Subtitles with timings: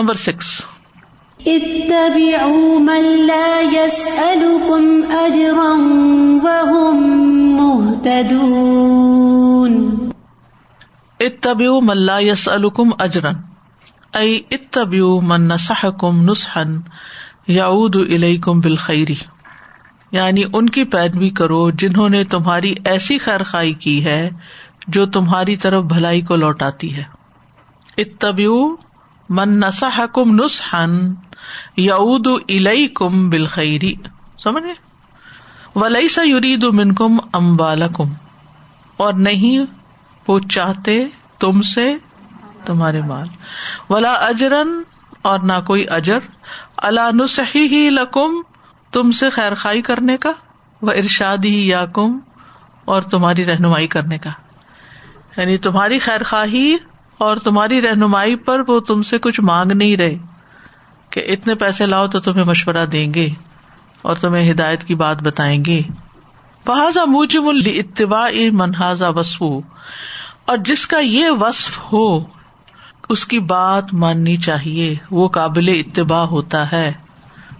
[0.00, 0.66] Number six.
[1.46, 5.76] اتبعوا من لا يسألكم أجرا
[6.44, 7.16] وهم
[7.56, 9.96] مهتدون۔
[11.20, 13.30] اتبعوا من لا يسألكم أجرا
[14.18, 16.64] أي اتبعوا من نصحكم نصحا
[17.48, 19.08] يعود إليكم بالخير۔
[20.12, 24.30] یعنی ان کی پیروی کرو جنہوں نے تمہاری ایسی خیر خائی کی ہے
[24.88, 27.04] جو تمہاری طرف بھلائی کو لوٹاتی ہے۔
[27.98, 28.85] اتبعوا
[29.28, 30.86] من نصحکم نصحا
[31.76, 33.94] یعود الیکم بالخیری
[34.42, 34.72] سمجھے
[35.74, 38.12] ولیس یرید منکم اموالکم.
[38.96, 39.58] اور نہیں،
[40.28, 41.04] وہ چاہتے
[41.38, 41.94] تم سے
[42.64, 43.28] تمہارے مال.
[43.90, 44.82] ولا اجرن
[45.22, 46.18] اور نہ کوئی اجر.
[46.76, 48.42] اللہ نسحی ہی لکم،
[48.92, 50.32] تم سے خیر خائی کرنے کا.
[50.82, 52.18] وہ ارشاد ہی یا کم
[52.84, 54.30] اور تمہاری رہنمائی کرنے کا.
[55.36, 56.76] یعنی تمہاری خیر خواہی
[57.18, 60.18] اور تمہاری رہنمائی پر وہ تم سے کچھ مانگ نہیں رہے
[61.10, 63.28] کہ اتنے پیسے لاؤ تو تمہیں مشورہ دیں گے
[64.02, 65.80] اور تمہیں ہدایت کی بات بتائیں گے۔
[66.66, 69.42] بحاظ موجم اتباع منہذا وصف
[70.46, 72.24] اور جس کا یہ وصف ہو،
[73.08, 76.92] اس کی بات ماننی چاہیے، وہ قابل اتباع ہوتا ہے،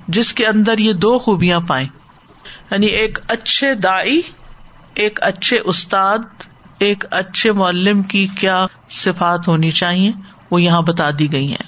[0.08, 1.88] جس کے اندر یہ دو خوبیاں پائیں۔
[2.70, 4.22] یعنی ایک اچھے دائی
[4.94, 6.18] ایک اچھے استاد
[6.78, 10.12] ایک اچھے معلم کی کیا صفات ہونی چاہیے؟
[10.50, 11.66] وہ یہاں بتا دی گئی ہیں۔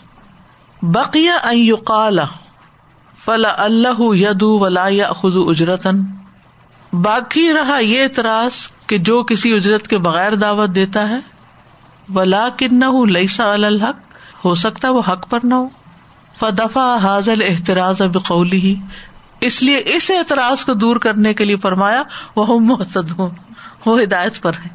[0.82, 2.24] بقیہ
[3.24, 6.02] فلا اللہ یدو ولا یا خزو اجرتن
[6.92, 11.18] باقی رہا یہ اعتراض کہ جو کسی اجرت کے بغیر دعوت دیتا ہے
[12.14, 13.96] ولا کن نہ لئیسا الحق،
[14.44, 15.68] ہو سکتا وہ حق پر نہ ہو۔
[16.38, 18.74] فدفا حاضل احتراض اب قولی ہی
[19.40, 22.02] اس لیے اس اعتراض کو دور کرنے کے لیے فرمایا
[22.36, 23.30] وہ محتد ہوں
[23.86, 24.68] وہ ہدایت پر ہے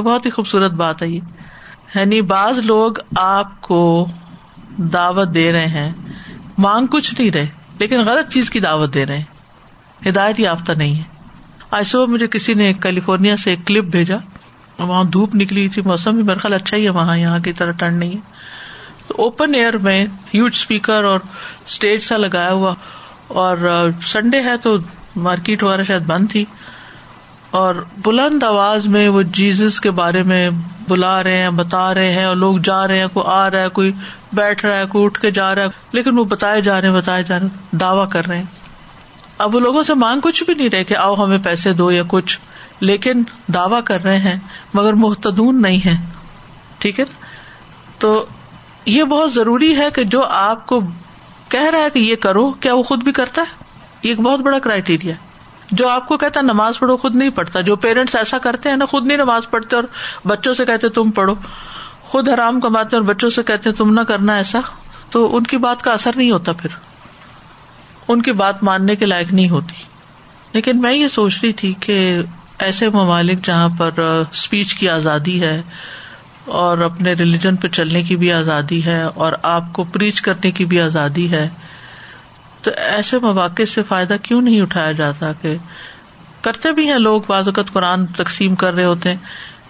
[0.00, 1.20] بہت ہی خوبصورت بات ہے یہ۔
[1.94, 4.08] یعنی بعض لوگ آپ کو
[4.76, 5.92] دعوت دے رہے ہیں،
[6.58, 7.46] مانگ کچھ نہیں رہے،
[7.78, 9.24] لیکن غلط چیز کی دعوت دے رہے ہیں۔
[10.08, 11.02] ہدایت یافتہ نہیں ہے۔
[11.70, 14.16] آج صبح مجھے کسی نے کیلیفورنیا سے ایک کلپ بھیجا،
[14.78, 17.70] وہاں دھوپ نکلی تھی، موسم بھی میرا خیال اچھا ہی ہے، وہاں یہاں کی طرح
[17.70, 18.20] ٹھنڈ نہیں ہے۔
[19.08, 21.20] تو اوپن ایئر میں ہیوج اسپیکر اور
[21.66, 22.74] اسٹیج سا لگایا ہوا،
[23.28, 24.76] اور سنڈے ہے تو
[25.16, 26.44] مارکیٹ وغیرہ شاید بند تھی۔
[27.52, 27.74] اور
[28.04, 30.50] بلند آواز میں وہ جیزس کے بارے میں
[30.88, 33.68] بلا رہے ہیں، بتا رہے ہیں اور لوگ جا رہے ہیں، کوئی آ رہا ہے،
[33.68, 33.92] کوئی
[34.32, 36.94] بیٹھ رہا ہے، کوئی اٹھ کے جا رہا ہے، لیکن وہ بتائے جا رہے ہیں،
[36.94, 38.44] بتائے جا رہے ہیں، دعوی کر رہے ہیں۔
[39.38, 42.02] اب وہ لوگوں سے مانگ کچھ بھی نہیں رہے کہ آؤ ہمیں پیسے دو یا
[42.08, 42.38] کچھ،
[42.80, 43.22] لیکن
[43.54, 44.36] دعوی کر رہے ہیں،
[44.74, 45.96] مگر محتدون نہیں ہے
[46.78, 47.04] ٹھیک ہے؟
[47.98, 48.26] تو
[48.86, 50.80] یہ بہت ضروری ہے کہ جو آپ کو
[51.48, 53.64] کہہ رہا ہے کہ یہ کرو، کیا وہ خود بھی کرتا ہے؟
[54.02, 55.14] یہ ایک بہت بڑا کرائٹیریا
[55.72, 58.84] جو آپ کو کہتا نماز پڑھو، خود نہیں پڑھتا۔ جو پیرنٹس ایسا کرتے ہیں نا،
[58.84, 59.84] خود نہیں نماز پڑھتے اور
[60.24, 61.34] بچوں سے کہتے تم پڑھو۔
[62.00, 64.60] خود حرام کماتے اور بچوں سے کہتے تم نہ کرنا ایسا۔
[65.10, 66.70] تو ان کی بات کا اثر نہیں ہوتا پھر۔
[68.08, 69.82] ان کی بات ماننے کے لائق نہیں ہوتی۔
[70.52, 72.22] لیکن میں یہ سوچ رہی تھی کہ
[72.58, 73.90] ایسے ممالک جہاں پر
[74.30, 75.62] اسپیچ کی آزادی ہے
[76.44, 80.64] اور اپنے ریلیجن پہ چلنے کی بھی آزادی ہے اور آپ کو پریچ کرنے کی
[80.64, 81.48] بھی آزادی ہے
[82.62, 85.56] تو ایسے مواقع سے فائدہ کیوں نہیں اٹھایا جاتا کہ
[86.40, 89.16] کرتے بھی ہیں لوگ، بعض اوقات قرآن تقسیم کر رہے ہوتے ہیں۔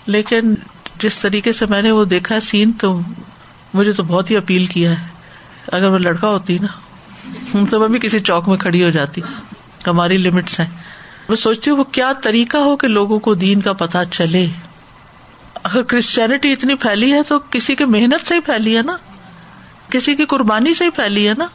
[0.07, 0.55] لیکن
[1.01, 3.01] جس طریقے سے میں نے وہ دیکھا سین تو
[3.75, 5.07] مجھے تو بہت ہی اپیل کیا ہے۔
[5.73, 6.67] اگر وہ لڑکا ہوتی نا
[7.71, 9.21] تو میں بھی کسی چوک میں کھڑی ہو جاتی۔
[9.87, 10.67] ہماری لمٹس ہیں۔
[11.29, 14.47] میں سوچتی ہوں وہ کیا طریقہ ہو کہ لوگوں کو دین کا پتا چلے۔
[15.63, 18.97] اگر کرسچینٹی اتنی پھیلی ہے تو کسی کی محنت سے ہی پھیلی ہے نا۔
[19.91, 21.47] کسی کی قربانی سے ہی پھیلی ہے نا۔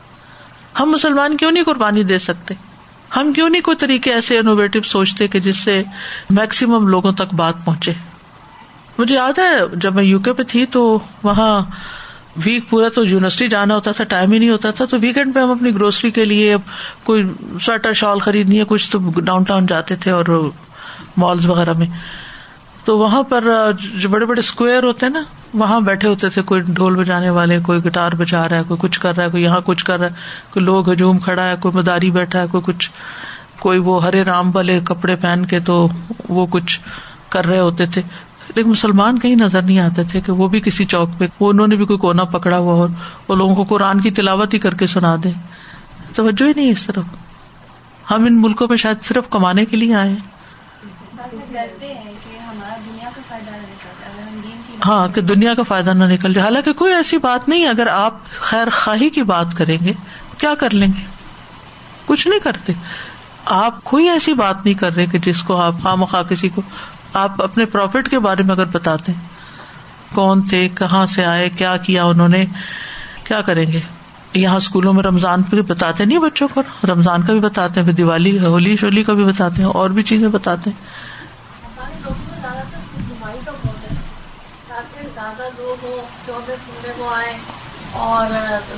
[0.79, 2.53] ہم مسلمان کیوں نہیں قربانی دے سکتے؟
[3.15, 5.83] ہم کیوں نہیں کوئی طریقے ایسے انوویٹو سوچتے کہ جس سے
[6.29, 7.93] میکسیمم لوگوں تک بات پہنچے؟
[8.97, 11.61] مجھے یاد ہے، جب میں یو کے پہ تھی تو وہاں
[12.45, 15.39] ویک پورا تو یونیورسٹی جانا ہوتا تھا ٹائم ہی نہیں ہوتا تھا، تو ویکینڈ پہ
[15.39, 16.55] ہم اپنی گروسری کے لیے
[17.03, 17.23] کوئی
[17.65, 20.49] سویٹر شال خریدنی ہے، کچھ تو ڈاؤن ٹاؤن جاتے تھے اور
[21.17, 21.87] مالس وغیرہ میں۔
[22.85, 26.61] تو وہاں پر جو بڑے بڑے اسکوئر ہوتے ہیں نا وہاں بیٹھے ہوتے تھے، کوئی
[26.61, 29.61] ڈھول بجانے والے، کوئی گٹار بجا رہا ہے، کوئی کچھ کر رہا ہے، کوئی یہاں
[29.65, 30.13] کچھ کر رہا ہے،
[30.53, 32.91] کوئی لوگ ہجوم کھڑا ہے، کوئی مداری بیٹھا ہے، کوئی کچھ،
[33.59, 35.87] کوئی وہ ہرے رام والے کپڑے پہن کے تو
[36.29, 36.79] وہ کچھ
[37.29, 38.01] کر رہے ہوتے تھے۔
[38.55, 41.67] لیکن مسلمان کہیں نظر نہیں آتے تھے کہ وہ بھی کسی چوک پہ، وہ انہوں
[41.67, 42.89] نے بھی کوئی کونا پکڑا ہوا اور
[43.27, 45.29] وہ لوگوں کو قرآن کی تلاوت ہی کر کے سنا دے۔
[46.15, 47.03] توجہ ہی نہیں اس طرف۔
[48.11, 50.15] ہم ان ملکوں میں شاید صرف کمانے کے لیے آئے
[54.87, 58.29] ہاں کہ دنیا کا فائدہ نہ نکل جائے حالانکہ کوئی ایسی بات نہیں، اگر آپ
[58.29, 59.93] خیر خواہی کی بات کریں گے،
[60.37, 61.05] کیا کر لیں گے؟
[62.05, 62.73] کچھ نہیں کرتے۔
[63.45, 66.61] آپ کوئی ایسی بات نہیں کر رہے کہ جس کو آپ خواہ مخواہ کسی کو،
[67.13, 69.11] آپ اپنے پروفٹ کے بارے میں اگر بتاتے
[70.13, 72.45] کون تھے، کہاں سے آئے، کیا کیا انہوں نے،
[73.23, 73.79] کیا کریں گے؟
[74.33, 77.93] یہاں اسکولوں میں رمضان بھی بتاتے نہیں بچوں کو، رمضان کا بھی بتاتے ہیں، پھر
[77.93, 81.06] دیوالی، ہولی، شولی کا بھی بتاتے ہیں، اور بھی چیزیں بتاتے ہیں۔
[87.09, 87.33] آئے
[87.93, 88.25] اور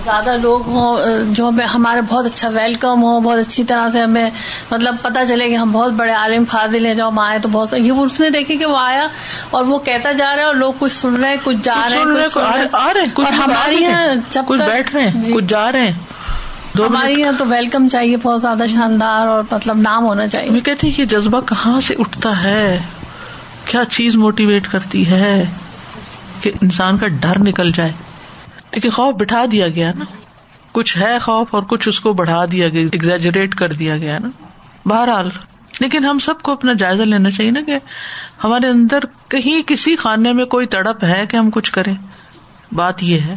[0.03, 0.97] زیادہ لوگ ہوں
[1.33, 4.29] جو ہمیں ہمارے بہت اچھا ویلکم ہو بہت اچھی طرح سے ہمیں
[4.71, 7.73] مطلب پتہ چلے کہ ہم بہت بڑے عالم فاضل ہیں جو ہم آئے تو بہت
[7.73, 9.07] یہ اس نے دیکھی کہ وہ آیا
[9.49, 11.97] اور وہ کہتا جا رہا ہے اور لوگ کچھ سن رہے ہیں کچھ جا رہے
[11.97, 15.93] ہیں اور ہماری یہاں جب کچھ بیٹھ رہے ہیں جی۔ کچھ جا رہے ہیں۔
[16.77, 20.61] دو ہماری یہاں تو ویلکم چاہیے بہت زیادہ شاندار اور مطلب نام ہونا چاہیے۔ میں
[20.61, 22.79] کہتی یہ جذبہ کہاں سے اٹھتا ہے؟
[23.65, 25.45] کیا چیز موٹیویٹ کرتی ہے؟
[26.41, 27.91] کہ انسان کا ڈر نکل جائے۔
[28.71, 30.05] لیکن خوف بٹھا دیا گیا نا۔
[30.71, 34.27] کچھ ہے خوف اور کچھ اس کو بڑھا دیا گیا ایگزیجریٹ کر دیا گیا نا۔
[34.85, 35.29] بہرحال،
[35.79, 37.77] لیکن ہم سب کو اپنا جائزہ لینا چاہیے نا کہ
[38.43, 41.93] ہمارے اندر کہیں کسی خانے میں کوئی تڑپ ہے کہ ہم کچھ کریں۔
[42.71, 43.35] بات یہ ہے۔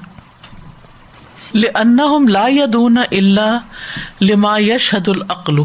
[1.54, 3.58] لِأَنَّهُمْ لا يدون اللہ
[4.20, 5.56] لما یشہد العقل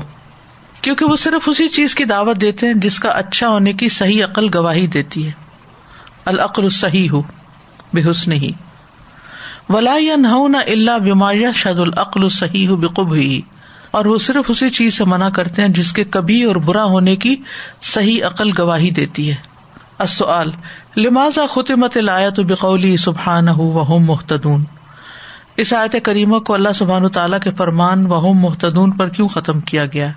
[0.82, 4.24] کیونکہ وہ صرف اسی چیز کی دعوت دیتے ہیں جس کا اچھا ہونے کی صحیح
[4.24, 5.47] عقل گواہی دیتی ہے۔
[6.28, 7.22] العقل الصحیح ہو
[7.94, 8.52] بے حسن ہی۔
[9.70, 13.40] ولا ينهون الا بما يشهد العقل الصحیح بقبحه
[13.92, 17.16] اور وہ صرف اسی چیز سے منع کرتے ہیں جس کے کبھی اور برا ہونے
[17.16, 17.36] کی
[17.82, 19.36] صحیح عقل گواہی دیتی ہے۔
[19.98, 20.52] السؤال،
[20.98, 24.64] لماذا ختمت الآیت بقولی سبحانہ وهم مهتدون
[25.58, 29.86] اس آیت کریمہ کو اللہ سبحان تعالیٰ کے فرمان وہم محتدون پر کیوں ختم کیا
[29.86, 30.12] گیا؟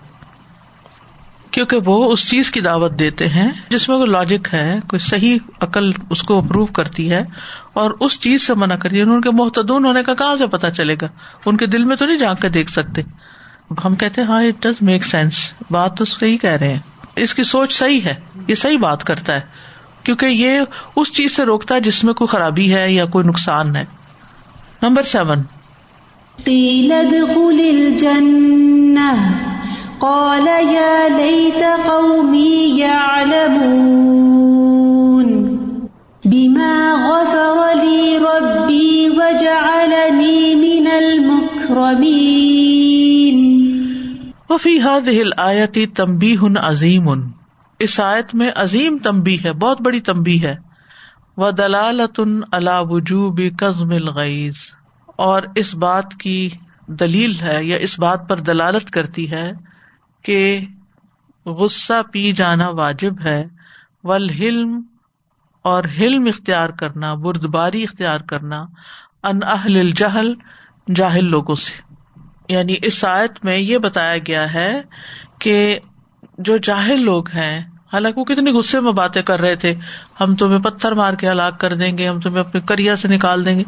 [1.50, 5.38] کیونکہ وہ اس چیز کی دعوت دیتے ہیں جس میں کوئی لاجک ہے، کوئی صحیح
[5.60, 7.24] عقل اس کو اپروو کرتی ہے
[7.72, 10.46] اور اس چیز سے منع کرتی ہے۔ یعنی ان کے محتدون ہونے کا کہاں سے
[10.46, 11.06] پتا چلے گا؟
[11.46, 13.02] ان کے دل میں تو نہیں جا کے دیکھ سکتے۔
[13.84, 16.78] ہم کہتے ہیں ہاں اٹ ڈز میک سینس بات تو صحیح کہہ رہے ہیں۔
[17.16, 18.14] اس کی سوچ صحیح ہے۔
[18.48, 19.40] یہ صحیح بات کرتا ہے۔
[20.02, 20.60] کیونکہ یہ
[20.96, 23.84] اس چیز سے روکتا ہے جس میں کوئی خرابی ہے یا کوئی نقصان ہے۔
[24.82, 25.38] نمبر سیون
[30.00, 33.98] قال يا ليت قومي يعلمون
[36.24, 42.40] بما غفر لي ربي وجعلني من المكرمين
[44.50, 47.06] وفی هذه الآیت تنبیہ عظیم
[47.80, 50.54] اس آیت میں عظیم تمبی ہے، بہت بڑی تمبی ہے.
[51.36, 52.20] و دلالت
[52.52, 54.56] اللہ وجوب قزم الغیز
[55.16, 56.50] اور اس بات کی
[57.00, 59.52] دلیل ہے یا اس بات پر دلالت کرتی ہے
[60.22, 60.60] کہ
[61.46, 63.46] غصہ پی جانا واجب ہے،
[64.04, 64.82] والحلم
[65.62, 68.66] اور حلم اختیار کرنا، بردباری اختیار کرنا،
[69.22, 70.34] ان اہل الجہل،
[70.94, 71.94] جاہل لوگوں سے۔
[72.48, 74.82] یعنی اس آیت میں یہ بتایا گیا ہے
[75.38, 75.78] کہ
[76.38, 77.60] جو جاہل لوگ ہیں،
[77.92, 79.74] حالانکہ وہ کتنی غصے میں باتیں کر رہے تھے،
[80.20, 83.46] ہم تمہیں پتھر مار کے ہلاک کر دیں گے، ہم تمہیں اپنے کریا سے نکال
[83.46, 83.64] دیں گے۔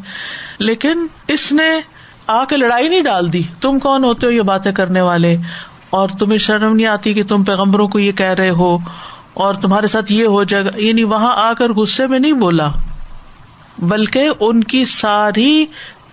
[0.59, 1.81] لیکن اس نے
[2.27, 5.37] آ کے لڑائی نہیں ڈال دی۔ تم کون ہوتے ہو یہ باتیں کرنے والے؟
[5.93, 8.77] اور تمہیں شرم نہیں آتی کہ تم پیغمبروں کو یہ کہہ رہے ہو
[9.33, 12.71] اور تمہارے ساتھ یہ ہو جائے گا؟ یعنی وہاں آ کر غصے میں نہیں بولا،
[13.79, 15.65] بلکہ ان کی ساری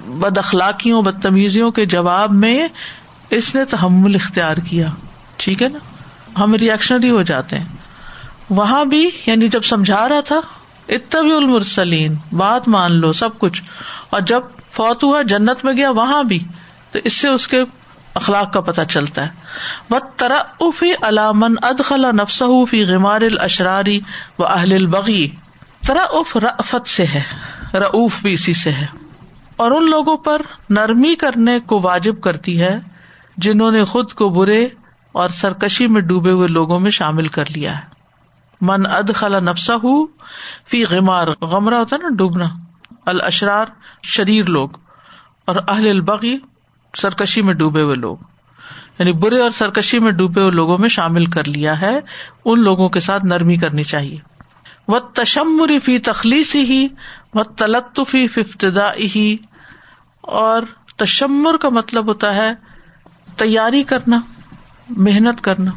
[0.06, 2.69] بد اخلاقیوں بدتمیزیوں کے جواب میں
[3.31, 4.87] اس نے تحمل اختیار کیا۔
[5.37, 5.79] ٹھیک ہے نا؟
[6.41, 7.65] ہم ریئیکشنری ہو جاتے ہیں۔
[8.50, 10.41] وہاں بھی یعنی جب سمجھا رہا تھا
[10.88, 13.62] اتبی المرسلین، بات مان لو، سب کچھ۔
[14.11, 14.41] اور جب
[14.73, 16.44] فوت ہوا جنت میں گیا، وہاں بھی،
[16.91, 17.65] تو اس سے اس کے
[18.14, 19.31] اخلاق کا پتہ چلتا ہے۔
[19.90, 24.00] وہ ترفی علامن ادخلا نفس فی غمار الاشراری
[24.38, 25.29] و اہل البغی
[25.87, 27.23] تراف رفت سے ہے
[27.75, 28.87] رعوف بھی اسی سے ہے۔
[29.57, 32.79] اور ان لوگوں پر نرمی کرنے کو واجب کرتی ہے،
[33.37, 34.69] جنہوں نے خود کو برے
[35.12, 37.83] اور سرکشی میں ڈوبے ہوئے لوگوں میں شامل کر لیا ہے۔
[38.61, 40.07] من اد خلا نفسا ہو
[40.69, 42.45] فی غمار، غمرہ ہوتا نا، ڈوبنا۔
[43.07, 43.67] الاشرار
[44.02, 44.69] شریر لوگ۔
[45.45, 46.38] اور اہل البغی
[46.97, 48.16] سرکشی میں ڈوبے ہوئے لوگ
[48.99, 52.00] یعنی برے اور سرکشی میں ڈوبے ہوئے لوگوں میں شامل کر لیا ہے،
[52.44, 54.18] ان لوگوں کے ساتھ نرمی کرنی چاہیے۔
[54.88, 56.88] و تشمری فی تخلیصی ہی
[57.35, 59.37] و تلطفی ففتدا ہی
[60.20, 60.62] اور
[60.97, 62.52] تشمر کا مطلب ہوتا ہے
[63.37, 64.20] تیاری کرنا،
[64.88, 65.70] محنت کرنا۔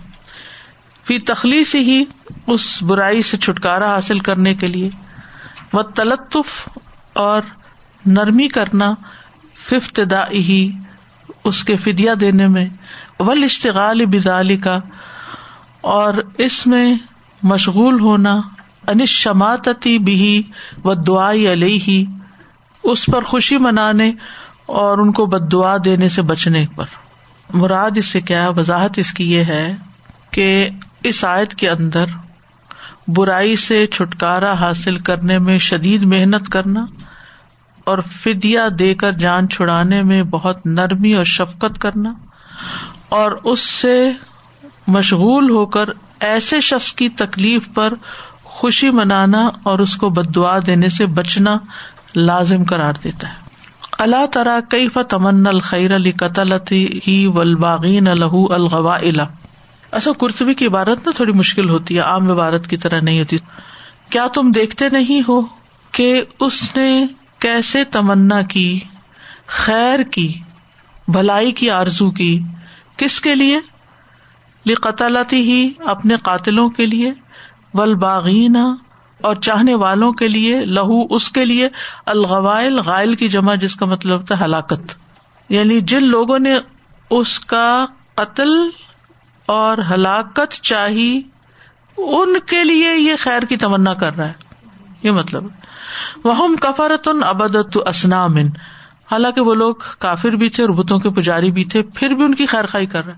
[1.03, 2.03] فی تخلیص ہی
[2.48, 4.89] اس برائی سے چھٹکارا حاصل کرنے کے لیے۔
[5.74, 6.70] و تلطف
[7.13, 7.41] اور
[8.05, 8.93] نرمی کرنا
[9.58, 10.72] ففتدا ہی
[11.44, 12.66] اس کے فدیا دینے میں
[13.20, 14.80] ول اشتغال بدالی کا
[15.82, 16.96] اور اس میں
[17.44, 18.42] مشغول ہونا
[18.88, 20.44] انشماتی بھی
[20.84, 22.06] و دعائی علیہ
[22.84, 24.12] اس پر خوشی منانے
[24.66, 26.86] اور ان کو بد دعا دینے سے بچنے پر۔
[27.54, 29.76] مراد اس سے کیا وضاحت اس کی یہ ہے
[30.32, 30.70] کہ
[31.04, 32.06] اس آیت کے اندر
[33.08, 36.86] برائی سے چھٹکارا حاصل کرنے میں شدید محنت کرنا
[37.84, 42.13] اور فدیا دے کر جان چھڑانے میں بہت نرمی اور شفقت کرنا
[43.10, 44.12] اور اس سے
[44.88, 47.94] مشغول ہو کر ایسے شخص کی تکلیف پر
[48.44, 51.58] خوشی منانا اور اس کو بد دعا دینے سے بچنا
[52.16, 53.34] لازم قرار دیتا ہے۔
[54.00, 56.54] اللہ تعالیٰ کئی فتمن الخیر علی قتل
[57.08, 62.68] ہی ولباغین الح الغوا ایسا کرتبی کی عبارت نا تھوڑی مشکل ہوتی ہے، عام عبارت
[62.68, 63.38] کی طرح نہیں ہوتی۔
[64.10, 65.42] کیا تم دیکھتے نہیں ہو
[65.92, 67.06] کہ اس نے
[67.44, 68.80] کیسے تمنا کی،
[69.48, 70.34] خیر کی،
[71.08, 72.40] بھلائی کی آرزو کی،
[72.98, 73.60] کس کے لیے؟
[74.82, 77.12] قتلتی ہی اپنے قاتلوں کے لیے
[77.74, 78.56] ولباغین
[79.22, 81.70] اور چاہنے والوں کے لیے، لہو اس کے لیے،
[82.06, 84.94] الغوائل، غائل کی جمع، جس کا مطلب ہوتا ہے ہلاکت۔
[85.50, 86.56] یعنی جن لوگوں نے
[87.10, 87.86] اس کا
[88.16, 88.70] قتل
[89.46, 91.22] اور ہلاکت چاہی،
[91.98, 94.34] ان کے لیے یہ خیر کی تمنا کر رہا ہے۔
[95.04, 95.44] یہ مطلب۔
[96.24, 98.38] وہ کفارت ابدت اسنام
[99.12, 102.36] حالانکہ وہ لوگ کافر بھی تھے اور بتوں کے پجاری بھی تھے، پھر بھی ان
[102.36, 103.14] کی خیر خائی کر رہے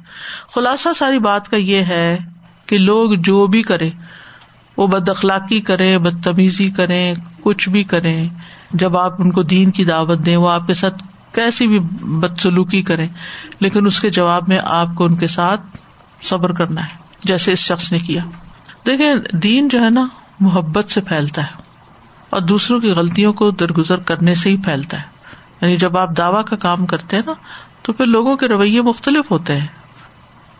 [0.55, 2.17] خلاصہ ساری بات کا یہ ہے
[2.65, 3.89] کہ لوگ جو بھی کرے
[4.77, 8.27] وہ بد اخلاقی کرے بدتمیزی کرے کچھ بھی کرے
[8.72, 12.82] جب آپ ان کو دین کی دعوت دیں، وہ آپ کے ساتھ کیسی بھی بدسلوکی
[12.82, 13.08] کرے
[13.60, 15.62] لیکن اس کے جواب میں آپ کو ان کے ساتھ
[16.22, 18.22] صبر کرنا ہے، جیسے اس شخص نے کیا۔
[18.86, 20.08] دیکھیں، دین جو ہے نا،
[20.39, 21.64] محبت سے پھیلتا ہے۔
[22.29, 25.15] اور دوسروں کی غلطیوں کو درگزر کرنے سے ہی پھیلتا ہے۔
[25.62, 27.34] یعنی جب آپ دعوی کا کام کرتے ہیں نا،
[27.82, 29.67] تو پھر لوگوں کے رویے مختلف ہوتے ہیں۔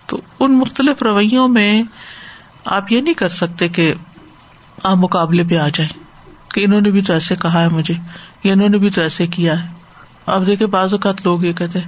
[0.06, 1.84] تو ان مختلف رویوں میں
[2.66, 3.94] آپ یہ نہیں کر سکتے کہ
[4.84, 6.00] آپ مقابلے پہ آ جائیں
[6.54, 7.94] کہ انہوں نے بھی تو ایسے کہا ہے مجھے،
[8.44, 9.70] یا انہوں نے بھی تو ایسے کیا ہے۔
[10.26, 11.80] اب دیکھے بعض اوقات لوگ یہ کہتے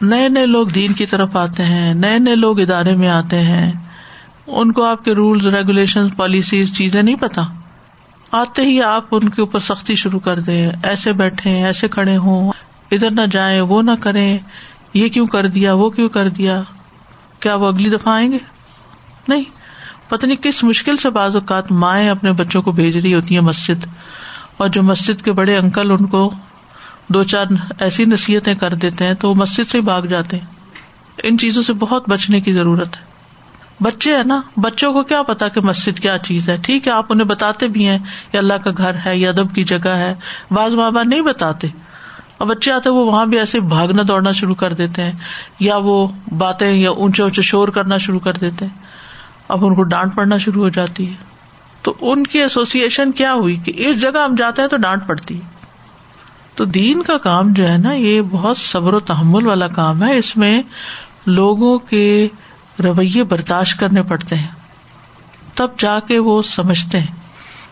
[0.00, 3.72] نئے نئے لوگ دین کی طرف آتے ہیں، نئے نئے لوگ ادارے میں آتے ہیں۔
[4.46, 7.42] ان کو آپ کے رولس ریگولیشن پالیسیز، چیزیں نہیں پتا
[8.32, 12.52] آتے ہی آپ ان کے اوپر سختی شروع کر دیں۔ ایسے بیٹھے ایسے کھڑے ہوں۔
[12.90, 14.38] ادھر نہ جائیں، وہ نہ کریں۔
[14.94, 16.62] یہ کیوں کر دیا، وہ کیوں کر دیا؟
[17.40, 18.38] کیا وہ اگلی دفعہ آئیں گے؟
[19.28, 19.44] نہیں۔
[20.08, 23.86] پتنی کس مشکل سے بعض اوقات مائیں اپنے بچوں کو بھیج رہی ہوتی ہیں مسجد۔
[24.56, 26.32] اور جو مسجد کے بڑے انکل ان کو
[27.08, 27.46] دو چار
[27.80, 30.46] ایسی نصیحتیں کر دیتے ہیں تو وہ مسجد سے بھاگ جاتے ہیں۔
[31.22, 33.15] ان چیزوں سے بہت بچنے کی ضرورت ہے۔
[33.80, 37.06] بچے ہیں نا، بچوں کو کیا پتا کہ مسجد کیا چیز ہے؟ ٹھیک ہے، آپ
[37.08, 37.98] انہیں بتاتے بھی ہیں
[38.32, 40.14] یا اللہ کا گھر ہے یا ادب کی جگہ ہے۔
[40.50, 41.66] بعض ماں باپ نہیں بتاتے۔
[42.38, 45.12] اور بچے آتے وہ وہاں بھی ایسے بھاگنا دوڑنا شروع کر دیتے ہیں،
[45.60, 48.78] یا وہ باتیں یا اونچے اونچے شور کرنا شروع کر دیتے ہیں۔
[49.48, 51.14] اب ان کو ڈانٹ پڑنا شروع ہو جاتی ہے۔
[51.82, 55.34] تو ان کی ایسوسیشن کیا ہوئی کہ اس جگہ ہم جاتے ہیں تو ڈانٹ پڑتی
[55.34, 55.48] ہے۔
[56.54, 60.18] تو دین کا کام جو ہے نا، یہ بہت صبر و تحمل والا کام ہے۔
[60.18, 60.62] اس میں
[61.26, 62.28] لوگوں کے
[62.82, 64.46] رویے برداشت کرنے پڑتے ہیں۔
[65.54, 67.26] تب جا کے وہ سمجھتے ہیں۔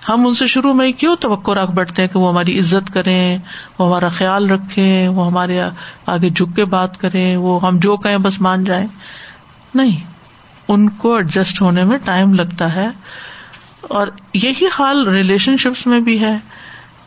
[0.08, 3.38] ہم ان سے شروع میں کیوں توقع رکھ بیٹھتے ہیں کہ وہ ہماری عزت کریں،
[3.78, 5.62] وہ ہمارا خیال رکھیں، وہ ہمارے
[6.06, 8.86] آگے جھک کے بات کریں، وہ ہم جو کہیں بس مان جائیں۔
[9.74, 10.00] نہیں،
[10.68, 12.88] ان کو ایڈجسٹ ہونے میں ٹائم لگتا ہے۔
[13.80, 16.38] اور یہی حال ریلیشن شپس میں بھی ہے۔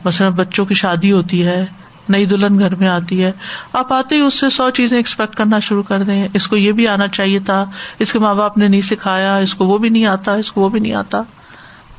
[0.04, 1.66] مثلاً بچوں کی شادی ہوتی ہے۔
[2.08, 3.32] نئی دلہن گھر میں آتی ہے۔
[3.72, 6.72] آپ آتے ہی اس سے سو چیزیں ایکسپیکٹ کرنا شروع کر دیں۔ اس کو یہ
[6.72, 7.64] بھی آنا چاہیے تھا۔
[7.98, 10.60] اس کے ماں باپ نے نہیں سکھایا۔ اس کو وہ بھی نہیں آتا۔ اس کو
[10.60, 11.22] وہ بھی نہیں آتا۔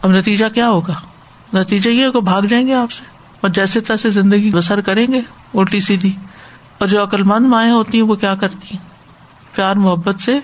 [0.01, 0.93] اب نتیجہ کیا ہوگا؟
[1.53, 3.03] نتیجہ یہ ہوگا، بھاگ جائیں گے آپ سے۔
[3.41, 5.21] اور جیسے تیسے زندگی بسر کریں گے،
[5.53, 6.15] الٹی سیدھی۔
[6.77, 8.89] اور جو عقل مند مائیں ہوتی ہیں، وہ کیا کرتی ہیں؟
[9.55, 10.39] پیار، محبت سے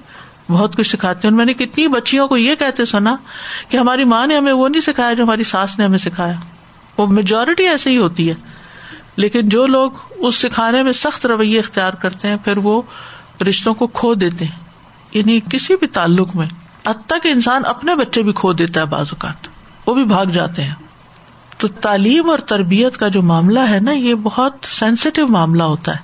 [0.49, 3.15] بہت کچھ سکھاتی ہیں۔ میں نے کتنی بچیوں کو یہ کہتے سنا
[3.69, 6.33] کہ ہماری ماں نے ہمیں وہ نہیں سکھایا جو ہماری ساس نے ہمیں سکھایا۔
[6.97, 8.33] وہ میجورٹی ایسے ہی ہوتی ہے۔
[9.15, 12.81] لیکن جو لوگ اس سکھانے میں سخت رویے اختیار کرتے ہیں، پھر وہ
[13.49, 14.65] رشتوں کو کھو دیتے ہیں۔
[15.13, 16.47] یعنی کسی بھی تعلق میں
[16.83, 19.47] اب تک انسان اپنے بچے بھی کھو دیتا ہے بعض اوقات۔
[19.85, 20.73] وہ بھی بھاگ جاتے ہیں۔
[21.57, 25.99] تو تعلیم اور تربیت کا جو معاملہ ہے نا، یہ بہت سینسیٹیو معاملہ ہوتا ہے۔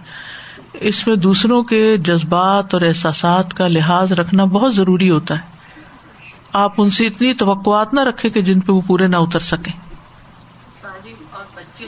[0.74, 5.52] اس میں دوسروں کے جذبات اور احساسات کا لحاظ رکھنا بہت ضروری ہوتا ہے۔
[6.54, 9.91] آپ ان سے اتنی توقعات نہ رکھے کہ جن پہ وہ پورے نہ اتر سکیں۔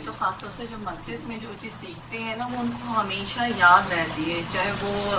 [0.05, 2.99] تو خاص طور سے جو مسجد میں جو چیز سیکھتے ہیں نا، وہ ان کو
[2.99, 5.11] ہمیشہ یاد رہتی ہے، چاہے وہ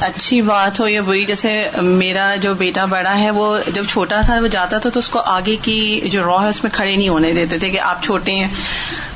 [0.00, 4.38] اچھی بات ہو یا بری، جیسے میرا جو بیٹا بڑا ہے، وہ جب چھوٹا تھا،
[4.42, 7.08] وہ جاتا تھا تو اس کو آگے کی جو رو ہے، اس میں کھڑے نہیں
[7.08, 8.48] ہونے دیتے تھے کہ آپ چھوٹے ہیں۔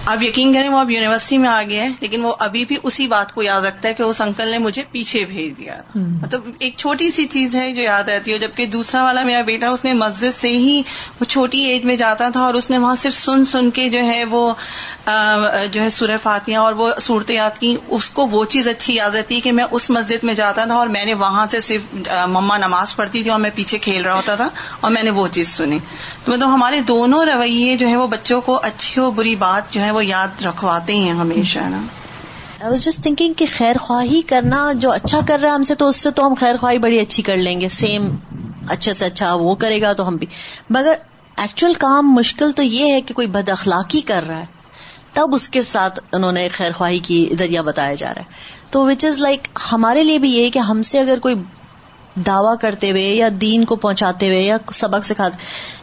[0.09, 3.07] آپ یقین کریں وہ اب یونیورسٹی میں آ گیا ہے لیکن وہ ابھی بھی اسی
[3.09, 6.49] بات کو یاد رکھتا ہے کہ اس انکل نے مجھے پیچھے بھیج دیا تھا۔ مطلب
[6.59, 9.85] ایک چھوٹی سی چیز ہے جو یاد رہتی ہے جبکہ دوسرا والا میرا بیٹا اس
[9.85, 10.81] نے مسجد سے ہی
[11.21, 14.05] وہ چھوٹی ایج میں جاتا تھا اور اس نے وہاں صرف سن سن کے جو
[14.05, 14.43] ہے وہ
[15.73, 19.11] جو ہے سورہ فاتحہ اور وہ صورت یاد کی، اس کو وہ چیز اچھی یاد
[19.11, 22.09] رہتی ہے کہ میں اس مسجد میں جاتا تھا اور میں نے وہاں سے صرف
[22.27, 24.49] مما نماز پڑھتی تھی اور میں پیچھے کھیل رہا ہوتا تھا
[24.81, 25.79] اور میں نے وہ چیز سنی۔
[26.25, 29.81] تو مطلب ہمارے دونوں رویے جو ہے وہ بچوں کو اچھی اور بری بات جو
[29.81, 31.83] ہے وہ یاد رکھواتے ہیں ہمیشہ نا؟
[32.61, 35.75] آئی واز جسٹ تھنکنگ کہ خیر خواہی کرنا جو اچھا کر رہا ہے ہم سے
[35.75, 38.17] تو اس سے تو ہم خیر خواہی بڑی اچھی کر لیں گے۔ سیم
[38.69, 40.27] اچھے سے اچھا وہ کرے گا تو ہم بھی۔
[40.71, 40.93] مگر
[41.37, 44.58] ایکچوئل کام مشکل تو یہ ہے کہ کوئی بد اخلاقی کر رہا ہے۔
[45.19, 48.27] تب اس کے ساتھ انہوں نے خیر خواہی کی ذریعہ بتایا جا رہا ہے۔
[48.71, 51.35] تو وچ از لائک ہمارے لیے بھی یہ کہ ہم سے اگر کوئی
[52.27, 55.37] دعویٰ کرتے ہوئے یا دین کو پہنچاتے ہوئے یا سبق سکھاتے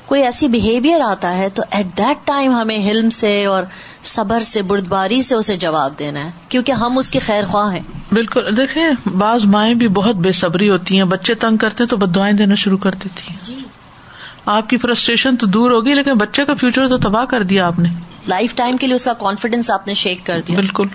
[0.06, 3.64] کوئی ایسی بہیویئر آتا ہے تو ایٹ دیٹ ٹائم ہمیں حلم سے اور
[4.04, 7.82] صبر سے بردباری سے اسے جواب دینا ہے۔ کیونکہ ہم اس کے خیر خواہ ہیں۔
[8.12, 11.98] بالکل۔ دیکھیں بعض مائیں بھی بہت بے صبری ہوتی ہیں۔ بچے تنگ کرتے ہیں تو
[11.98, 13.58] بدوائیں دینا شروع کر دیتی ہیں۔ جی۔
[14.46, 17.80] آپ کی فرسٹریشن تو دور ہوگی لیکن بچے کا فیوچر تو تباہ کر دیا آپ
[17.80, 17.90] نے۔
[18.28, 20.88] لائف ٹائم کے لیے اس کا کانفیڈینس آپ نے شیک کر دیا۔ بالکل۔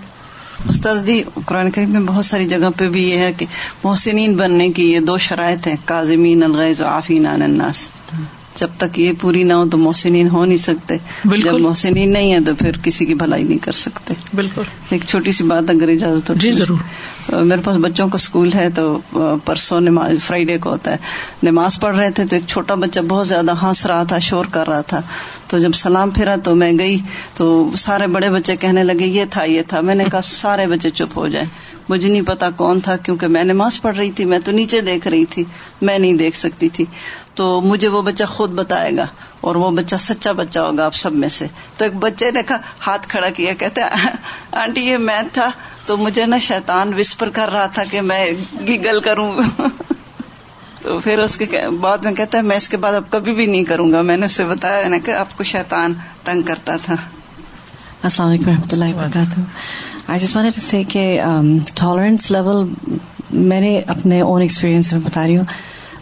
[0.69, 3.45] استاد جی قرآن کریم میں بہت ساری جگہ پہ بھی یہ ہے کہ
[3.83, 7.89] محسنین بننے کی یہ دو شرائط ہیں کاظمین الغیظ و عافین عن الناس۔
[8.61, 12.33] جب تک یہ پوری نہ ہو تو محسنین ہو نہیں سکتے۔ بالکل۔ جب محسنین نہیں
[12.33, 15.87] ہے تو پھر کسی کی بھلائی نہیں کر سکتے۔ بالکل۔ ایک چھوٹی سی بات اگر
[15.87, 16.77] اجازت ہو۔ جی، ضرور۔
[17.33, 18.99] میرے پاس بچوں کا اسکول ہے تو
[19.45, 20.97] پرسوں نماز فرائیڈے کو ہوتا ہے۔
[21.43, 24.67] نماز پڑھ رہے تھے تو ایک چھوٹا بچہ بہت زیادہ ہنس رہا تھا شور کر
[24.67, 25.01] رہا تھا۔
[25.47, 26.97] تو جب سلام پھرا تو میں گئی
[27.33, 30.89] تو سارے بڑے بچے کہنے لگے یہ تھا یہ تھا۔ میں نے کہا سارے بچے
[30.89, 31.47] چپ ہو جائیں۔
[31.89, 35.07] مجھے نہیں پتا کون تھا کیونکہ میں نماز پڑھ رہی تھی میں تو نیچے دیکھ
[35.07, 35.43] رہی تھی
[35.81, 36.85] میں نہیں دیکھ سکتی تھی۔
[37.35, 39.05] تو مجھے وہ بچہ خود بتائے گا
[39.41, 41.47] اور وہ بچہ سچا بچہ ہوگا آپ سب میں سے۔
[41.77, 42.57] تو ایک بچے نے کہا،
[42.87, 43.81] ہاتھ کھڑا کیا، کہتے
[44.51, 45.49] آنٹی، یہ میں تھا
[45.85, 48.31] تو مجھے نا شیطان وسپر کر رہا تھا کہ میں
[48.67, 49.33] گیگل کروں۔
[50.81, 51.45] تو پھر اس کے
[51.81, 54.17] بعد میں کہتا ہے، میں اس کے بعد اب کبھی بھی نہیں کروں گا۔ میں
[54.17, 56.95] نے اسے بتایا نا کہ آپ کو شیطان تنگ کرتا تھا۔
[58.03, 59.39] السلام علیکم رحمۃ اللہ وبرکاتہ۔
[60.07, 62.73] آئی جس وانٹ ٹو سے کہ um, ٹالرنس لیول
[63.31, 65.45] میں نے اپنے اون ایکسپیرینس میں بتا رہی ہوں۔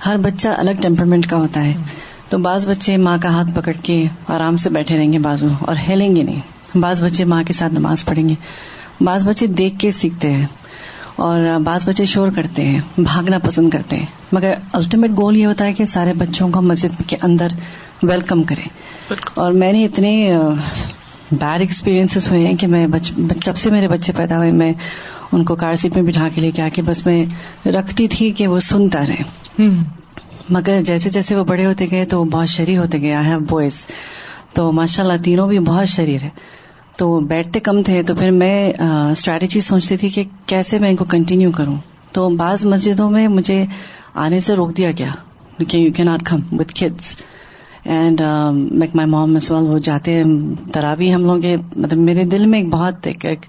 [0.05, 1.73] ہر بچہ الگ ٹیمپرمنٹ کا ہوتا ہے۔
[2.29, 5.75] تو بعض بچے ماں کا ہاتھ پکڑ کے آرام سے بیٹھے رہیں گے بازو اور
[5.89, 8.33] ہلیں گے نہیں۔ بعض بچے ماں کے ساتھ نماز پڑھیں گے۔
[9.01, 10.45] بعض بچے دیکھ کے سیکھتے ہیں
[11.15, 15.65] اور بعض بچے شور کرتے ہیں، بھاگنا پسند کرتے ہیں۔ مگر الٹیمیٹ گول یہ ہوتا
[15.65, 17.47] ہے کہ سارے بچوں کو مسجد کے اندر
[18.03, 18.67] ویلکم کریں۔
[19.33, 20.37] اور میں نے اتنے
[21.31, 22.87] بیڈ ایکسپیرینس ہوئے ہیں کہ میں
[23.43, 24.73] جب سے میرے بچے پیدا ہوئے، میں
[25.31, 27.25] ان کو کار سیٹ میں بٹھا کے لے کے آ کے بس میں
[27.69, 29.21] رکھتی تھی کہ وہ سنتا رہے۔
[30.49, 33.39] مگر جیسے جیسے وہ بڑے ہوتے گئے تو وہ بہت شریر ہوتے گئے۔ آئی ہیو
[33.39, 33.87] بوائز
[34.53, 36.29] تو ماشاء اللہ تینوں بھی بہت شریر ہے
[36.97, 38.73] تو بیٹھتے کم تھے تو پھر میں
[39.11, 41.75] اسٹریٹجی سوچتی تھی کہ کیسے میں ان کو کنٹینیو کروں۔
[42.11, 43.65] تو بعض مسجدوں میں مجھے
[44.13, 45.09] آنے سے روک دیا گیا۔
[45.67, 47.17] کہ you can not come with kids
[47.83, 50.23] and make my mom well وہ جاتے ہیں۔
[50.73, 53.39] تراوی ہم لوگ مطلب میرے دل میں ایک بہت ایک, ایک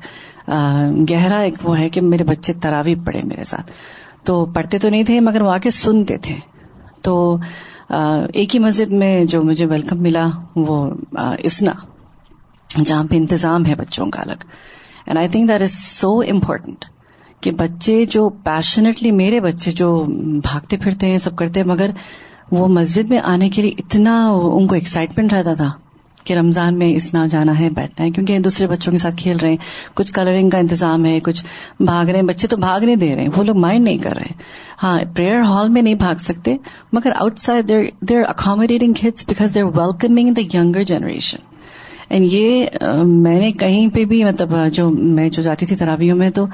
[1.10, 3.72] گہرا ایک وہ ہے کہ میرے بچے تراوی پڑھے میرے ساتھ۔
[4.24, 6.36] تو پڑھتے تو نہیں تھے مگر وہ آ کے سنتے تھے۔
[7.02, 7.36] تو
[8.32, 10.90] ایک ہی مسجد میں جو مجھے ویلکم ملا وہ
[11.38, 11.72] اسنا،
[12.84, 14.44] جہاں پہ انتظام ہے بچوں کا الگ۔
[15.06, 16.84] And I think that is so important
[17.40, 20.04] کہ بچے جو پیشنیٹلی میرے بچے جو
[20.42, 21.90] بھاگتے پھرتے ہیں، سب کرتے ہیں، مگر
[22.50, 25.70] وہ مسجد میں آنے کے لیے اتنا ان کو ایکسائٹمنٹ رہتا تھا۔
[26.24, 29.36] کہ رمضان میں اس نہ جانا ہے، بیٹھنا ہے، کیونکہ دوسرے بچوں کے ساتھ کھیل
[29.36, 29.56] رہے ہیں۔
[29.94, 31.44] کچھ کلرنگ کا انتظام ہے، کچھ
[31.80, 34.16] بھاگ رہے ہیں، بچے تو بھاگ نہیں دے رہے ہیں، وہ لوگ مائنڈ نہیں کر
[34.16, 34.32] رہے۔
[34.82, 36.56] ہاں پریئر ہال میں نہیں بھاگ سکتے،
[36.92, 41.49] مگر outside there there accommodating huts because they are welcoming the یگر generation
[42.10, 42.64] and یہ
[43.04, 46.44] میں نے کہیں پہ بھی مطلب جو میں جو جاتی تھی تراویوں میں تو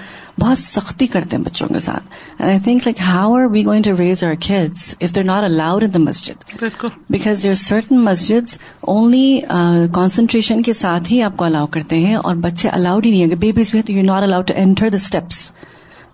[0.40, 2.04] بہت سختی کرتے ہیں بچوں کے ساتھ.
[2.38, 5.82] I think like how are we going to raise our kids if they're not allowed
[5.82, 6.62] in the masjid
[7.10, 9.40] because there certain masjid only
[9.94, 13.36] concentration کے ساتھ ہی آپ کو الاؤ کرتے ہیں اور بچے الاؤڈ ہی نہیں ہے
[13.36, 15.50] بیبیز بھی تو you not allowed to enter the steps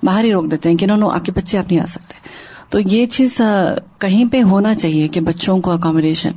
[0.02, 2.14] باہر ہی روک دیتے ہیں کہ نو نو آپ کے بچے آپ نہیں آ سکتے.
[2.70, 3.40] تو یہ چیز
[4.00, 6.31] کہیں پہ ہونا چاہیے کہ بچوں کو اکاموڈیشن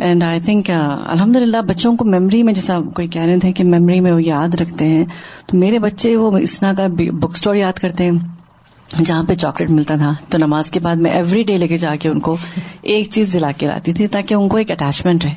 [0.00, 3.64] اینڈ آئی تھنک الحمد للہ بچوں کو میموری میں جیسا کوئی کہہ رہے تھے کہ
[3.64, 5.04] میموری میں وہ یاد رکھتے ہیں،
[5.46, 8.18] تو میرے بچے وہ اسنا کا بک اسٹور یاد کرتے ہیں،
[9.04, 11.94] جہاں پہ چاکلیٹ ملتا تھا۔ تو نماز کے بعد میں ایوری ڈے لے کے جا
[11.96, 12.36] کے ان کو
[12.82, 15.34] ایک چیز دلا کے لاتی تھی تاکہ ان کو ایک اٹیچمنٹ رہے۔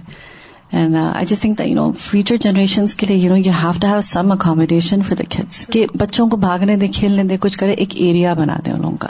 [0.72, 3.88] اینڈ آئی جس think you know future generation کے لیے you know you have to
[3.88, 7.72] have some accommodation for the kids کہ بچوں کو بھاگنے دے کھیلنے دے کچھ کرے
[7.72, 9.10] ایک ایریا بنا دے ان لوگوں کا۔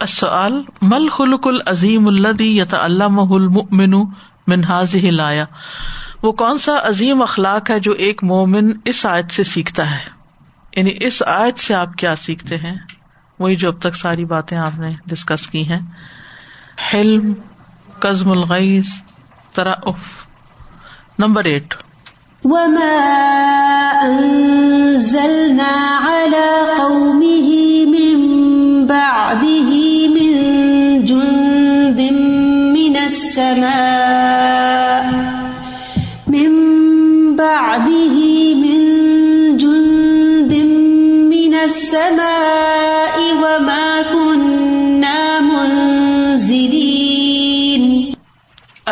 [0.00, 3.94] السؤال مل خلق العظیم الذي يتعلمه المؤمن
[4.46, 5.44] منہاز ہی لایا
[6.22, 10.04] وہ کون سا عظیم اخلاق ہے جو ایک مومن اس آیت سے سیکھتا ہے؟
[10.76, 12.74] یعنی اس آیت سے آپ کیا سیکھتے ہیں؟
[13.38, 15.80] وہی جو اب تک ساری باتیں آپ نے ڈسکس کی ہیں۔
[16.94, 17.32] حلم
[17.98, 18.90] قزم الغیز
[19.52, 20.26] تراف
[21.18, 21.74] نمبر ایٹ۔
[22.44, 22.98] وما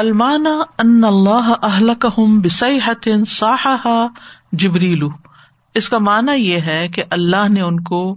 [0.00, 4.06] المانا ان اللہ اہلکہم بسیحت صاحہا
[4.52, 5.08] جبریلو۔
[5.74, 8.16] اس کا معنی یہ ہے کہ اللہ نے ان کو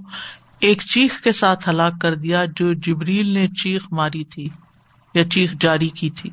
[0.59, 4.49] ایک چیخ کے ساتھ ہلاک کر دیا جو جبریل نے چیخ ماری تھی
[5.13, 6.29] یا چیخ جاری کی تھی۔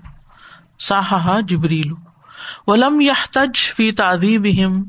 [0.81, 1.95] ساہا جبریلو۔
[2.67, 4.83] ولم یحتج فی تعذیبہم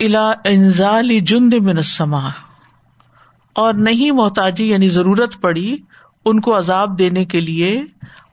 [0.00, 2.30] الا انزال جند من السماء۔
[3.52, 5.76] اور نہیں محتاجی یعنی ضرورت پڑی
[6.24, 7.84] ان کو عذاب دینے کے لیے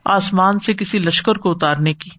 [0.04, 2.10] آسمان سے کسی لشکر کو اتارنے کی۔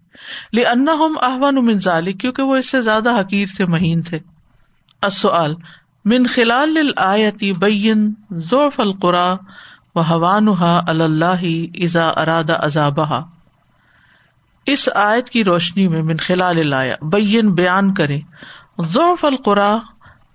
[0.52, 4.18] لے انا ہم احوان من ذالک کیونکہ وہ اس سے زیادہ حقیر تھے مہین تھے۔
[5.02, 5.54] السؤال،
[6.04, 9.34] من خلال الآیتی بین ضعف القرا
[9.94, 11.42] و حوانها اللہ
[11.74, 13.24] اذا اراد عذابها۔
[14.66, 18.20] اس آیت کی روشنی میں من خلال الایا بین بیان کرے
[18.80, 19.76] ضعف القرا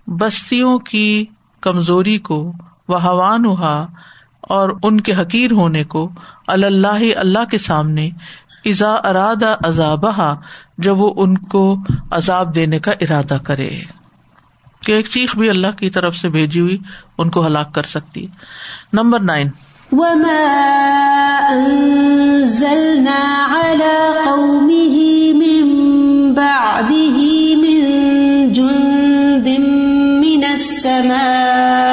[0.06, 1.26] بستیوں کی
[1.60, 2.52] کمزوری کو
[2.88, 3.86] وہ حوانها
[4.48, 6.10] اور ان کے حقیر ہونے کو
[6.46, 8.10] اللہ اللہ کے سامنے
[8.64, 10.34] ازا ارادہ عذابہ
[10.78, 11.76] جب وہ ان کو
[12.10, 13.70] عذاب دینے کا ارادہ کرے۔
[14.86, 16.78] کہ ایک چیخ بھی اللہ کی طرف سے بھیجی ہوئی
[17.18, 18.26] ان کو ہلاک کر سکتی۔
[18.92, 19.48] Number nine.
[19.92, 20.58] وما
[21.50, 25.08] أنزلنا على قومه
[25.38, 25.78] من
[26.34, 27.84] بعده من
[28.52, 29.46] جند
[30.20, 31.87] من السماء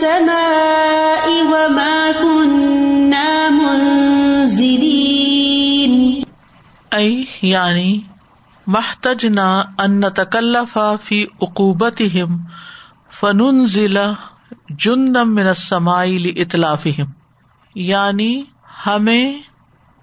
[0.00, 4.74] السماء وما كنا منزلين.
[6.90, 8.00] ائی یعنی
[8.66, 12.36] محتجنا ان تکلف فی عقوبتہم
[13.20, 13.98] فننزل
[14.70, 17.10] جندم من السماء لاتلافہم
[17.74, 18.42] یعنی
[18.86, 19.38] ہمیں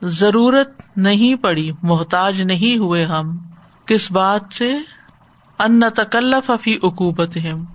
[0.04, 3.38] ضرورت نہیں پڑی، محتاج نہیں ہوئے ہم،
[3.86, 4.74] کس بات سے؟
[5.60, 7.66] ان تکلف فی عقوبتہم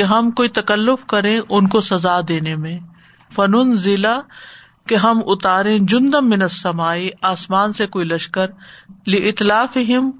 [0.00, 2.78] کہ ہم کوئی تکلف کریں ان کو سزا دینے میں۔
[3.34, 4.20] فنون ضلع
[4.88, 8.46] کہ ہم اتارے جندم من السماء آسمان سے کوئی لشکر
[9.06, 10.10] لاطلافہم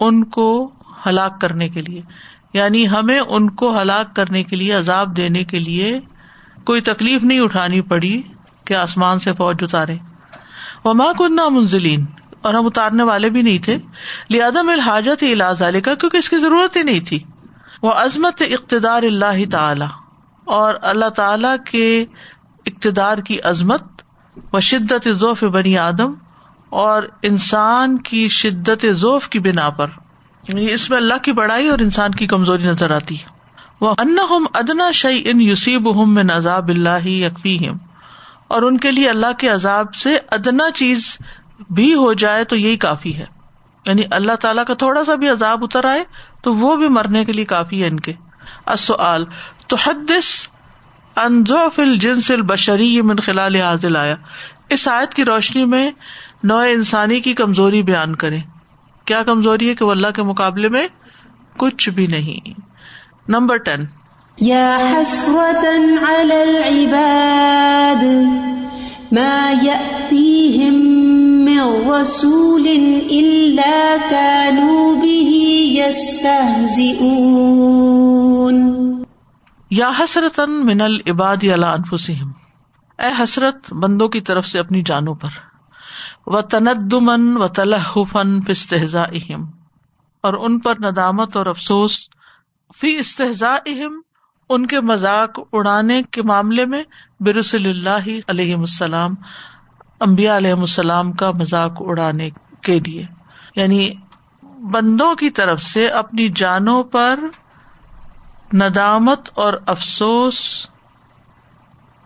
[0.00, 0.70] ان کو
[1.06, 2.02] ہلاک کرنے کے لیے۔
[2.54, 6.00] یعنی ہمیں ان کو ہلاک کرنے کے لیے، عذاب دینے کے لیے
[6.64, 8.22] کوئی تکلیف نہیں اٹھانی پڑی
[8.64, 9.96] کہ آسمان سے فوج اتارے۔
[10.84, 12.04] وما کننا منزلین
[12.40, 13.92] اور ہم اتارنے والے بھی نہیں تھے۔ لہٰذا
[14.28, 17.18] لیادم الحاجت علاج علی کا کیونکہ اس کی ضرورت ہی نہیں تھی۔
[17.82, 19.84] وہ عظمت اقتدار اللہ تعالی
[20.44, 22.04] اور اللہ تعالی کے
[22.66, 23.82] اقتدار کی عظمت
[24.52, 26.12] و شدت ذوف بنی آدم
[26.68, 29.86] اور انسان کی شدت ذوف کی بنا پر۔
[30.48, 33.24] یعنی اس میں اللہ کی بڑائی اور انسان کی کمزوری نظر آتی ہے۔
[33.80, 34.16] وہ ان
[34.54, 37.58] ادنا شعی ان یوسیب ہم میں نذاب اللہ یقفی
[38.48, 41.18] اور ان کے لیے اللہ کے عذاب سے ادنا چیز
[41.70, 43.24] بھی ہو جائے تو یہی کافی ہے۔
[43.86, 46.04] یعنی اللہ تعالیٰ کا تھوڑا سا بھی عذاب اتر آئے
[46.42, 48.12] تو وہ بھی مرنے کے لیے کافی ہے ان کے۔
[48.66, 49.24] اصل
[49.66, 50.48] تو حدث
[51.16, 54.16] انضوف الجنس البشری من خلال حاضل آیا
[54.68, 55.90] اس آیت کی روشنی میں
[56.44, 58.38] نو انسانی کی کمزوری بیان کرے
[59.04, 60.88] کیا کمزوری ہے کہ وہ اللہ کے مقابلے میں
[61.56, 62.50] کچھ بھی نہیں۔
[63.28, 63.80] Number ten.
[64.46, 65.74] يا حسرة
[66.08, 68.04] على العباد
[69.12, 70.89] ما يأتيهم
[71.68, 72.66] رسول
[73.08, 75.36] إلا كانوا به
[75.72, 76.60] يستهزئون.
[79.70, 82.32] یا حسرتن من العباد علی انفسہم۔
[82.98, 85.28] اے حسرت، بندوں کی طرف سے اپنی جانوں پر۔
[86.26, 89.46] و تندمن و تلحفن فی استہزائہم۔
[90.22, 92.08] اور ان پر ندامت اور افسوس
[92.80, 94.00] فی استہزائہم،
[94.48, 96.82] ان کے مذاق اڑانے کے معاملے میں
[97.20, 99.14] برسل اللہ علیہ السلام۔
[100.00, 102.30] امبیا علیہ السلام کا مذاق اڑانے
[102.62, 103.06] کے لیے۔
[103.56, 103.90] یعنی
[104.42, 107.20] بندوں کی طرف سے اپنی جانوں پر
[108.52, 110.66] ندامت اور افسوس،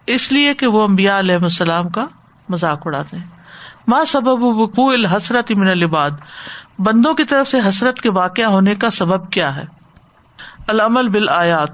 [0.06, 2.06] اس لیے کہ وہ امبیا علیہ السلام کا
[2.48, 3.26] مذاق اڑاتے ہیں۔
[3.88, 6.10] ماں سبب وقوع الحسرت من العباد،
[6.78, 9.64] بندوں کی طرف سے حسرت کے واقع ہونے کا سبب کیا ہے؟
[10.68, 11.70] العمل بالآیات۔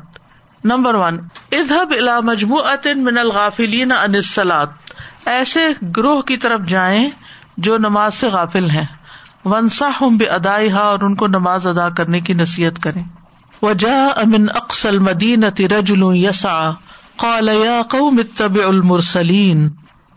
[0.65, 1.19] نمبر ون
[1.53, 2.63] ادہب الا مجموع
[2.97, 4.67] من الغافلین عن الصلاۃ
[5.27, 5.61] ایسے
[5.97, 7.11] گروہ کی طرف جائیں
[7.57, 8.87] جو نماز سے غافل ہیں۔
[9.45, 13.03] ونسا ہوں بے ادائی اور ان کو نماز ادا کرنے کی نصیحت کریں۔
[13.63, 16.71] وجا امن اقسل مدین رجل یسا
[17.17, 19.69] قال یا قوم اتبع المرسلین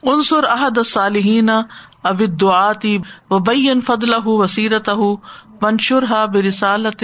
[0.03, 1.49] عنصر احد صالحین
[2.03, 2.97] اب دعاتی
[3.29, 4.89] و بین فضل وسیرت
[5.61, 7.03] منشور ہا برسالت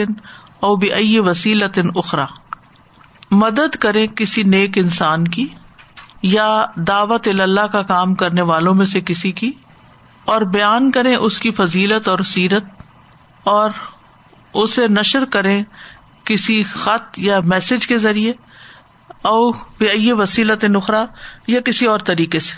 [0.60, 2.26] او بئی وسیلت اخرا
[3.32, 5.48] مدد کرے کسی نیک انسان کی۔
[6.22, 9.52] یا دعوت اللہ کا کام کرنے والوں میں سے کسی کی
[10.26, 12.64] اور بیان کریں اس کی فضیلت اور سیرت
[13.44, 13.72] اور
[14.54, 15.64] اسے نشر کریں
[16.24, 18.34] کسی خط یا میسج کے ذریعے
[19.22, 21.06] او بے وسیلت نخرا
[21.48, 22.56] یا کسی اور طریقے سے۔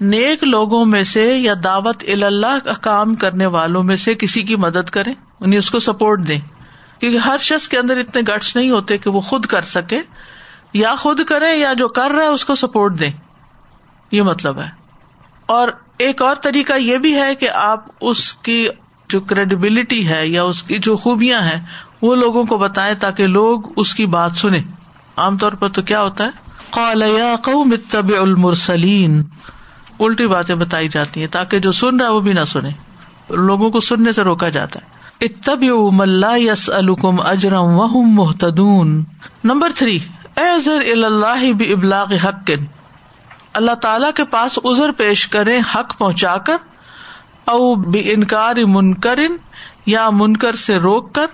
[0.00, 4.56] نیک لوگوں میں سے یا دعوت اللہ کا کام کرنے والوں میں سے کسی کی
[4.56, 6.40] مدد کریں انہیں اس کو سپورٹ دیں۔
[7.00, 10.00] کیونکہ ہر شخص کے اندر اتنے گٹس نہیں ہوتے کہ وہ خود کر سکے۔
[10.72, 13.10] یا خود کرے یا جو کر رہا ہے اس کو سپورٹ دیں۔
[14.12, 14.68] یہ مطلب ہے۔
[15.46, 18.68] اور ایک اور طریقہ یہ بھی ہے کہ آپ اس کی
[19.08, 21.60] جو کریڈیبلٹی ہے یا اس کی جو خوبیاں ہیں،
[22.02, 24.62] وہ لوگوں کو بتائیں تاکہ لوگ اس کی بات سنیں۔
[25.16, 26.30] عام طور پر تو کیا ہوتا ہے؟
[26.70, 29.22] قالیا قوم اتب المرسلین۔
[30.00, 32.70] الٹی باتیں بتائی جاتی ہیں تاکہ جو سن رہا ہے وہ بھی نہ سنے
[33.30, 34.92] لوگوں کو سننے سے روکا جاتا ہے۔
[35.24, 39.04] اتب ملا یس الکم اجرم و محتدون
[39.44, 39.98] نمبر تھری۔
[40.36, 42.50] اللہ ابلاغ حق
[43.52, 46.56] اللہ تعالی کے پاس ازر پیش کرے حق پہنچا کر،
[47.44, 49.18] او بے انکار منکر
[49.86, 51.26] یا منکر سے روک کر۔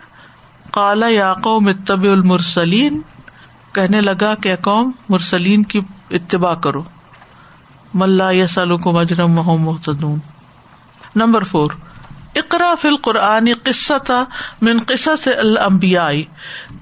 [0.73, 3.01] کالا یا قوم اتب المرسلین۔
[3.73, 5.81] کہنے لگا کہ قوم، مرسلین کی
[6.11, 6.83] اتباع کرو۔
[7.95, 10.19] ملا یس الکم اجرم محتدون
[11.17, 11.71] نمبر فور۔
[12.39, 14.25] اقرا فل قرآن قصہ تھا
[14.63, 16.25] من قصہ سے المبیائی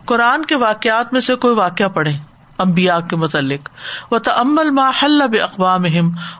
[0.04, 2.12] قرآن کے واقعات میں سے کوئی واقعہ پڑھے
[2.58, 3.68] امبیا کے متعلق۔
[4.12, 5.84] وہ تمل ما حل اقوام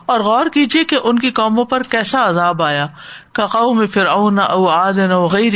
[0.05, 2.85] اور غور کیجیے کہ ان کی قوموں پر کیسا عذاب آیا۔
[3.33, 5.53] کا قوم فرعون او عاد او غیر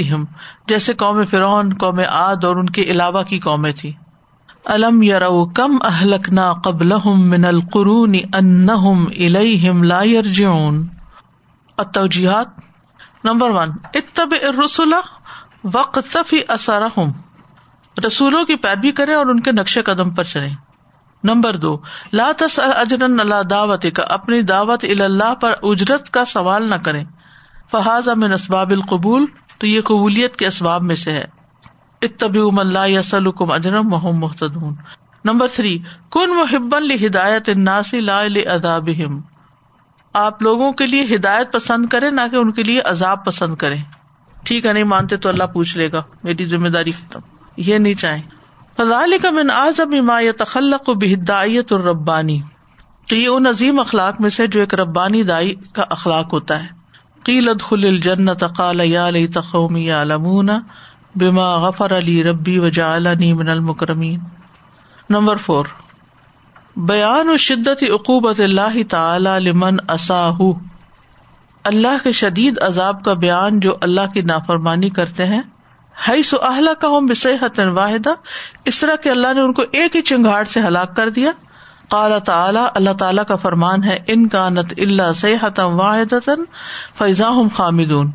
[0.68, 3.92] جیسے قوم فرعون، قوم عاد اور ان کے علاوہ کی قومیں تھی
[4.66, 10.88] الم یرو کم اہلکنا قبل من القرون ان الہم لا یرجعون۔
[11.78, 12.48] التوجیحات
[13.24, 14.34] نمبر ون اتب
[14.66, 14.94] رسول
[15.74, 16.84] وقت اثر
[18.08, 20.50] رسولوں کی پیروی کرے اور ان کے نقش قدم پر چلے
[21.24, 21.78] نمبر دو
[22.14, 27.04] لاتس اجرن اللہ دعوت کا اپنی دعوت اللہ پر اجرت کا سوال نہ کرے
[27.72, 29.26] فہاز امن اسباب القبول،
[29.58, 31.26] تو یہ قبولیت کے اسباب میں سے ہے۔
[32.02, 34.76] اتب اللہ یسلکم اجرم محم محتدون
[35.26, 35.78] نمبر تھری،
[36.12, 38.90] کن محب ہدایت ناسی لا اداب
[40.14, 43.76] آپ لوگوں کے لیے ہدایت پسند کرے نہ کہ ان کے لیے عذاب پسند کرے
[44.44, 47.20] ٹھیک ہے، نہیں مانتے تو اللہ پوچھ لے گا۔ میری ذمہ داری ختم۔
[47.58, 48.22] یہ نہیں چاہیں۔
[48.78, 52.42] فضال کا من آزم ما تخلق و بہدایت اور ربانی
[53.10, 56.68] تو یہ ان عظیم اخلاق میں سے جو ایک ربانی دائی کا اخلاق ہوتا ہے۔
[57.24, 60.50] قیلت خل الجنت قال یا لیت قومی یعلمون
[61.16, 64.20] بما غفر علی ربی و جعلنی من المکرمین
[65.10, 65.66] نمبر فور۔
[66.76, 70.42] بیان و شدت عقوبت اللہ تعالی لمن اساہ
[71.64, 75.42] اللہ کے شدید عذاب کا بیان جو اللہ کی نافرمانی کرتے ہیں۔
[76.08, 78.14] ہائی سو اہلا کا ہوں بصحت واحدہ۔
[78.66, 81.32] اس طرح کہ اللہ نے ان کو ایک ہی چنگاڑ سے ہلاک کر دیا۔
[81.90, 86.30] قال تعالیٰ، اللہ تعالیٰ کا فرمان ہے، ان کا نت اللہ صحت واحد
[86.98, 88.12] فیضا ہم خامدون۔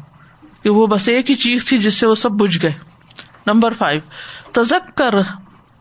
[0.62, 2.72] کہ وہ بس ایک ہی چیز تھی جس سے وہ سب بج گئے۔
[3.46, 4.00] نمبر فائیو
[4.52, 5.14] تزک کر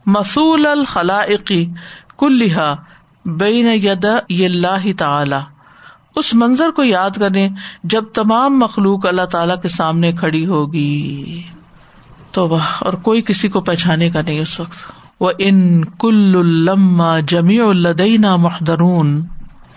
[0.06, 1.72] مسول الخلائقی
[2.18, 2.76] کلحا
[3.26, 5.36] بین ید اللہ تعالی۔
[6.16, 7.50] اس منظر کو یاد کریں
[7.84, 11.42] جب تمام مخلوق اللہ تعالی کے سامنے کھڑی ہوگی۔
[12.32, 17.20] تو وہ اور کوئی کسی کو پہچانے کا نہیں اس وقت۔ وہ ان کل الما
[17.20, 19.26] جمی الدینہ محدرون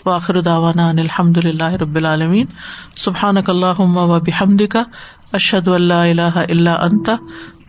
[0.06, 2.46] واخر داوانا الحمد للہ رب العالمین
[2.96, 4.82] سبحان اللہ و بحمد کا
[5.32, 7.16] اشد اللہ اللہ اللہ انتا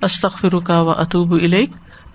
[0.02, 1.34] استخر کا و اطوب